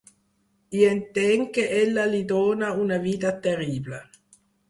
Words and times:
I 0.77 0.79
entenc 0.91 1.51
que 1.57 1.65
ella 1.81 2.07
li 2.13 2.23
dona 2.33 2.71
una 2.87 2.99
vida 3.05 3.35
terrible. 3.47 4.01